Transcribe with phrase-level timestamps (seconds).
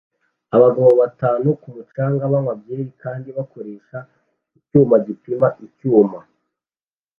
[0.55, 3.97] Abagabo batatu ku mucanga banywa byeri kandi bakoresha
[4.57, 6.19] icyuma gipima icyuma